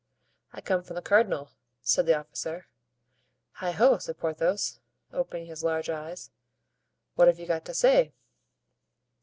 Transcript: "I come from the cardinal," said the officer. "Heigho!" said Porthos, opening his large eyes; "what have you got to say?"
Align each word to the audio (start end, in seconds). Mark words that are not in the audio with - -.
"I 0.51 0.61
come 0.61 0.81
from 0.81 0.95
the 0.95 1.03
cardinal," 1.03 1.51
said 1.83 2.07
the 2.07 2.17
officer. 2.17 2.65
"Heigho!" 3.59 3.99
said 4.01 4.17
Porthos, 4.17 4.79
opening 5.13 5.45
his 5.45 5.63
large 5.63 5.91
eyes; 5.91 6.31
"what 7.13 7.27
have 7.27 7.37
you 7.39 7.45
got 7.45 7.65
to 7.65 7.75
say?" 7.75 8.11